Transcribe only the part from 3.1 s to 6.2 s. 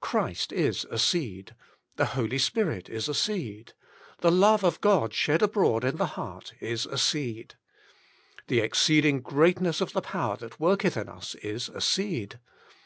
a seed. The love of God shed abroad in the